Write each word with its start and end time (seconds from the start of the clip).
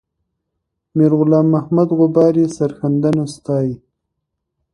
میرغلام 0.97 1.45
محمد 1.55 1.89
غبار 1.99 2.33
یې 2.41 2.47
سرښندنه 2.57 3.23
ستایي. 3.35 3.75